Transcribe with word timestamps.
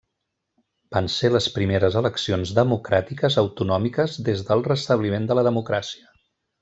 Van 0.95 1.09
ser 1.15 1.29
les 1.33 1.47
primeres 1.57 1.97
eleccions 2.01 2.53
democràtiques 2.61 3.37
autonòmiques 3.43 4.17
des 4.31 4.43
del 4.49 4.65
restabliment 4.73 5.29
de 5.33 5.39
la 5.43 5.45
democràcia. 5.51 6.11